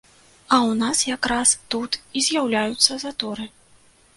[0.37, 3.45] А ў нас якраз тут і з'яўляюцца заторы.